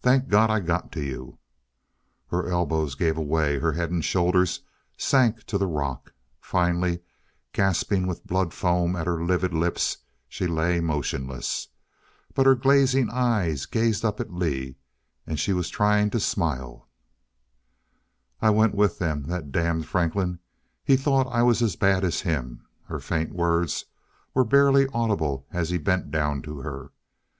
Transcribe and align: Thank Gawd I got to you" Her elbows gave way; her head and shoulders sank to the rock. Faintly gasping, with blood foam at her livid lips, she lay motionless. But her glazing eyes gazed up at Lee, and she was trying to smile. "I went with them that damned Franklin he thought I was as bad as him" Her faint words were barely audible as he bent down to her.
Thank 0.00 0.28
Gawd 0.28 0.48
I 0.48 0.60
got 0.60 0.92
to 0.92 1.02
you" 1.02 1.38
Her 2.30 2.46
elbows 2.48 2.94
gave 2.94 3.18
way; 3.18 3.58
her 3.58 3.72
head 3.72 3.90
and 3.90 4.04
shoulders 4.04 4.60
sank 4.96 5.42
to 5.46 5.58
the 5.58 5.66
rock. 5.66 6.12
Faintly 6.40 7.00
gasping, 7.52 8.06
with 8.06 8.24
blood 8.24 8.54
foam 8.54 8.94
at 8.94 9.08
her 9.08 9.24
livid 9.24 9.52
lips, 9.52 9.96
she 10.28 10.46
lay 10.46 10.78
motionless. 10.78 11.66
But 12.32 12.46
her 12.46 12.54
glazing 12.54 13.10
eyes 13.10 13.66
gazed 13.66 14.04
up 14.04 14.20
at 14.20 14.32
Lee, 14.32 14.76
and 15.26 15.40
she 15.40 15.52
was 15.52 15.68
trying 15.68 16.10
to 16.10 16.20
smile. 16.20 16.88
"I 18.40 18.50
went 18.50 18.76
with 18.76 19.00
them 19.00 19.24
that 19.24 19.50
damned 19.50 19.86
Franklin 19.88 20.38
he 20.84 20.96
thought 20.96 21.26
I 21.26 21.42
was 21.42 21.60
as 21.60 21.74
bad 21.74 22.04
as 22.04 22.20
him" 22.20 22.68
Her 22.84 23.00
faint 23.00 23.34
words 23.34 23.86
were 24.32 24.44
barely 24.44 24.86
audible 24.94 25.44
as 25.50 25.70
he 25.70 25.78
bent 25.78 26.12
down 26.12 26.40
to 26.42 26.60
her. 26.60 26.92